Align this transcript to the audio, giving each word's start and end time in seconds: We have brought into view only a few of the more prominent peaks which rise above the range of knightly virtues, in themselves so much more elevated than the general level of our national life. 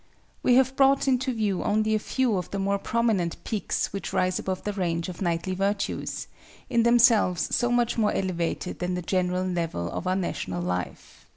We 0.41 0.55
have 0.55 0.75
brought 0.75 1.07
into 1.07 1.31
view 1.31 1.61
only 1.61 1.93
a 1.93 1.99
few 1.99 2.35
of 2.35 2.49
the 2.49 2.57
more 2.57 2.79
prominent 2.79 3.37
peaks 3.43 3.93
which 3.93 4.11
rise 4.11 4.39
above 4.39 4.63
the 4.63 4.73
range 4.73 5.09
of 5.09 5.21
knightly 5.21 5.53
virtues, 5.53 6.25
in 6.71 6.81
themselves 6.81 7.55
so 7.55 7.69
much 7.69 7.99
more 7.99 8.11
elevated 8.11 8.79
than 8.79 8.95
the 8.95 9.03
general 9.03 9.45
level 9.45 9.91
of 9.91 10.07
our 10.07 10.15
national 10.15 10.63
life. 10.63 11.27